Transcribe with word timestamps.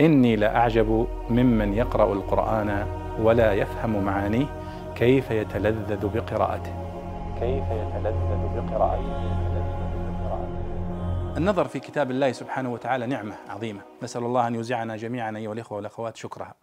إني 0.00 0.36
لأعجب 0.36 1.08
ممن 1.30 1.74
يقرأ 1.74 2.12
القرآن 2.12 2.86
ولا 3.20 3.52
يفهم 3.52 4.04
معانيه 4.04 4.46
كيف 4.96 5.30
يتلذذ 5.30 6.08
بقراءته. 6.08 6.72
كيف 7.40 7.64
يتلذذ 7.64 8.48
بقراءته. 8.56 9.38
النظر 11.36 11.68
في 11.68 11.80
كتاب 11.80 12.10
الله 12.10 12.32
سبحانه 12.32 12.72
وتعالى 12.72 13.06
نعمة 13.06 13.34
عظيمة. 13.48 13.80
نسأل 14.02 14.24
الله 14.24 14.46
أن 14.46 14.54
يوزعنا 14.54 14.96
جميعا 14.96 15.36
أيها 15.36 15.52
الإخوة 15.52 15.76
والأخوات 15.76 16.16
شكرها. 16.16 16.54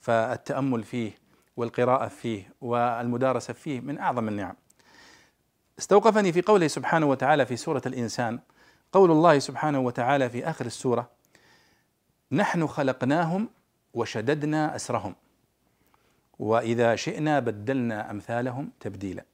فالتأمل 0.00 0.82
فيه 0.82 1.12
والقراءة 1.56 2.08
فيه 2.08 2.52
والمدارسة 2.60 3.52
فيه 3.52 3.80
من 3.80 3.98
أعظم 3.98 4.28
النعم. 4.28 4.54
استوقفني 5.78 6.32
في 6.32 6.42
قوله 6.42 6.66
سبحانه 6.66 7.06
وتعالى 7.06 7.46
في 7.46 7.56
سورة 7.56 7.82
الإنسان 7.86 8.38
قول 8.92 9.10
الله 9.10 9.38
سبحانه 9.38 9.80
وتعالى 9.80 10.30
في 10.30 10.50
آخر 10.50 10.66
السورة 10.66 11.17
نحن 12.32 12.66
خلقناهم 12.66 13.48
وشددنا 13.94 14.76
أسرهم. 14.76 15.14
وإذا 16.38 16.96
شئنا 16.96 17.40
بدلنا 17.40 18.10
أمثالهم 18.10 18.70
تبديلا. 18.80 19.24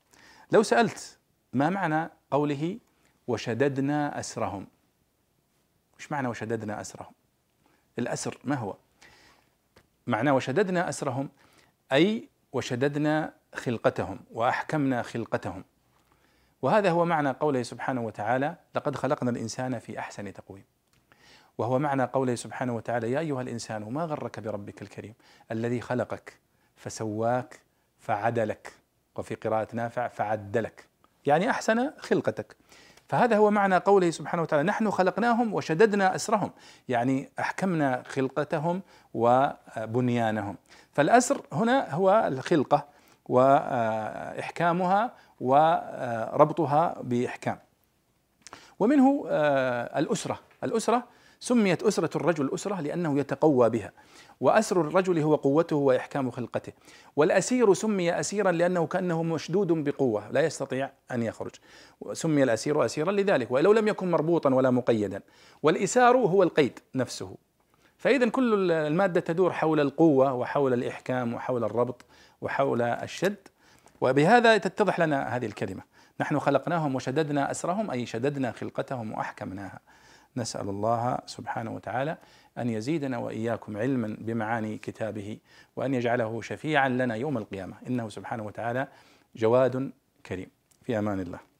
لو 0.52 0.62
سألت 0.62 1.18
ما 1.52 1.70
معنى 1.70 2.10
قوله 2.30 2.78
وشددنا 3.26 4.20
أسرهم؟ 4.20 4.66
وش 5.98 6.12
معنى 6.12 6.28
وشددنا 6.28 6.80
أسرهم؟ 6.80 7.12
الأسر 7.98 8.38
ما 8.44 8.54
هو؟ 8.54 8.76
معنى 10.06 10.30
وشددنا 10.30 10.88
أسرهم 10.88 11.28
أي 11.92 12.28
وشددنا 12.52 13.34
خلقتهم 13.54 14.20
وأحكمنا 14.30 15.02
خلقتهم. 15.02 15.64
وهذا 16.62 16.90
هو 16.90 17.04
معنى 17.04 17.30
قوله 17.30 17.62
سبحانه 17.62 18.00
وتعالى 18.00 18.56
لقد 18.74 18.96
خلقنا 18.96 19.30
الإنسان 19.30 19.78
في 19.78 19.98
أحسن 19.98 20.32
تقويم. 20.32 20.64
وهو 21.58 21.78
معنى 21.78 22.04
قوله 22.04 22.34
سبحانه 22.34 22.76
وتعالى 22.76 23.12
يا 23.12 23.18
أيها 23.18 23.42
الإنسان 23.42 23.82
ما 23.92 24.04
غرك 24.04 24.40
بربك 24.40 24.82
الكريم؟ 24.82 25.14
الذي 25.52 25.80
خلقك 25.80 26.38
فسواك 26.76 27.60
فعدلك 27.98 28.72
وفي 29.16 29.34
قراءة 29.34 29.68
نافع 29.72 30.08
فعدلك. 30.08 30.86
يعني 31.26 31.50
أحسن 31.50 31.90
خلقتك. 31.98 32.56
فهذا 33.08 33.36
هو 33.36 33.50
معنى 33.50 33.76
قوله 33.76 34.10
سبحانه 34.10 34.42
وتعالى 34.42 34.62
نحن 34.62 34.90
خلقناهم 34.90 35.54
وشددنا 35.54 36.14
أسرهم. 36.14 36.50
يعني 36.88 37.30
أحكمنا 37.38 38.02
خلقتهم 38.06 38.82
وبنيانهم. 39.14 40.56
فالأسر 40.92 41.40
هنا 41.52 41.94
هو 41.94 42.24
الخلقة 42.28 42.86
وإحكامها 43.26 45.12
وربطها 45.40 46.96
بإحكام. 47.02 47.58
ومنه 48.78 49.24
الأسرة. 49.96 50.38
الأسرة 50.64 51.04
سميت 51.44 51.82
أسرة 51.82 52.10
الرجل 52.16 52.50
أسرة 52.54 52.80
لأنه 52.80 53.18
يتقوى 53.18 53.70
بها 53.70 53.92
وأسر 54.40 54.80
الرجل 54.80 55.18
هو 55.18 55.34
قوته 55.34 55.76
وإحكام 55.76 56.30
خلقته. 56.30 56.72
والأسير 57.16 57.74
سمي 57.74 58.20
أسيرا 58.20 58.52
لأنه 58.52 58.86
كأنه 58.86 59.22
مشدود 59.22 59.72
بقوة 59.72 60.30
لا 60.30 60.40
يستطيع 60.40 60.90
أن 61.10 61.22
يخرج. 61.22 61.50
سمي 62.12 62.42
الأسير 62.42 62.84
أسيرا 62.84 63.12
لذلك 63.12 63.50
ولو 63.50 63.72
لم 63.72 63.88
يكن 63.88 64.10
مربوطا 64.10 64.54
ولا 64.54 64.70
مقيدا. 64.70 65.20
والإسار 65.62 66.16
هو 66.16 66.42
القيد 66.42 66.78
نفسه. 66.94 67.36
فإذا 67.98 68.28
كل 68.28 68.70
المادة 68.72 69.20
تدور 69.20 69.52
حول 69.52 69.80
القوة 69.80 70.32
وحول 70.32 70.72
الإحكام 70.72 71.34
وحول 71.34 71.64
الربط 71.64 72.04
وحول 72.40 72.82
الشد. 72.82 73.48
وبهذا 74.00 74.58
تتضح 74.58 75.00
لنا 75.00 75.36
هذه 75.36 75.46
الكلمة. 75.46 75.82
نحن 76.20 76.38
خلقناهم 76.38 76.94
وشددنا 76.94 77.50
أسرهم 77.50 77.90
أي 77.90 78.06
شددنا 78.06 78.52
خلقتهم 78.52 79.12
وأحكمناها. 79.12 79.80
نسأل 80.36 80.68
الله 80.68 81.18
سبحانه 81.26 81.74
وتعالى 81.74 82.16
أن 82.58 82.70
يزيدنا 82.70 83.18
وإياكم 83.18 83.76
علما 83.76 84.16
بمعاني 84.20 84.78
كتابه 84.78 85.38
وأن 85.76 85.94
يجعله 85.94 86.42
شفيعا 86.42 86.88
لنا 86.88 87.14
يوم 87.14 87.38
القيامة. 87.38 87.76
إنه 87.86 88.08
سبحانه 88.08 88.42
وتعالى 88.42 88.88
جواد 89.36 89.92
كريم. 90.26 90.48
في 90.82 90.98
أمان 90.98 91.20
الله. 91.20 91.53